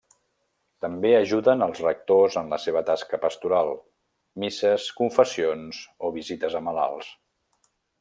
També 0.85 1.11
ajuden 1.17 1.65
els 1.65 1.81
rectors 1.83 2.39
en 2.43 2.49
la 2.55 2.59
seva 2.65 2.83
tasca 2.89 3.21
pastoral: 3.27 3.71
misses, 4.47 4.91
confessions 5.05 5.87
o 6.11 6.15
visites 6.21 6.61
a 6.63 6.69
malalts. 6.73 7.17